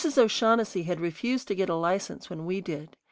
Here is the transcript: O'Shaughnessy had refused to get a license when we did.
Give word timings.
O'Shaughnessy 0.17 0.81
had 0.81 0.99
refused 0.99 1.47
to 1.47 1.53
get 1.53 1.69
a 1.69 1.75
license 1.75 2.27
when 2.27 2.43
we 2.43 2.59
did. 2.59 2.97